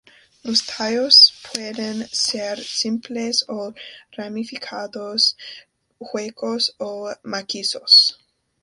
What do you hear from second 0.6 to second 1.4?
tallos